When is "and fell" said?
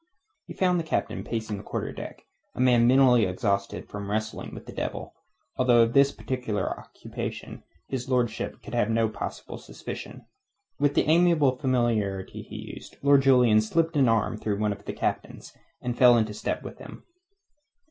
15.83-16.17